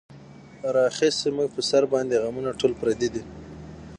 راغیستې 0.77 1.29
مونږ 1.35 1.49
پۀ 1.53 1.61
سر 1.69 1.83
باندې 1.93 2.21
غمونه 2.23 2.51
ټول 2.59 2.71
پردي 2.79 3.09
دي 3.15 3.23